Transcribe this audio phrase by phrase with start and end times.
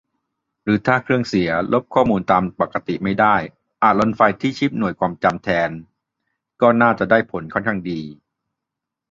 [0.63, 3.35] หรือถ้าเครื่องเสีย ลบข้อมูลตามปกติไม่ได้
[3.83, 5.69] อาจ "ลนไฟ" ที่ชิปหน่วยความจำแทน
[6.61, 8.01] ก็น่าจะได้ผลค่อนข้างดี